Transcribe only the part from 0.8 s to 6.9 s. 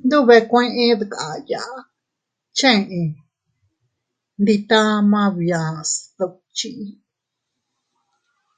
dkaya cheʼe ndi tama bia sdukchi.